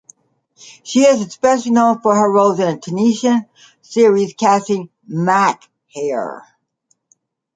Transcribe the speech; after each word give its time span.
She 0.81 1.01
is 1.05 1.21
especially 1.21 1.73
known 1.73 2.01
for 2.01 2.15
her 2.15 2.27
roles 2.27 2.57
in 2.59 2.73
the 2.73 2.81
Tunisian 2.81 3.45
series 3.81 4.33
"Casting" 4.33 4.89
and 5.07 5.23
"Machair". 5.27 6.41